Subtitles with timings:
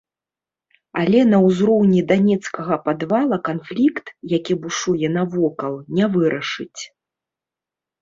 [1.01, 4.05] Але на ўзроўні данецкага падвала канфлікт,
[4.37, 6.81] які бушуе навокал, не вырашыць.